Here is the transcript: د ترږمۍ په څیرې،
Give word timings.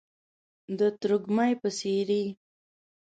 د 0.77 0.79
ترږمۍ 0.99 1.51
په 1.61 1.69
څیرې، 1.77 2.23